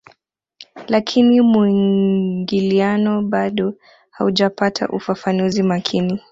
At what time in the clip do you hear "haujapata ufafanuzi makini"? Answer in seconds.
4.11-6.19